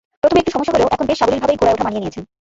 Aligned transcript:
প্রথমে 0.21 0.41
একটু 0.41 0.51
সমস্যা 0.55 0.73
হলেও 0.75 0.93
এখন 0.93 1.05
বেশ 1.09 1.17
সাবলীলভাবেই 1.21 1.59
ঘোড়ায় 1.61 1.75
ওঠা 1.75 1.85
মানিয়ে 1.85 2.03
নিয়েছেন। 2.03 2.23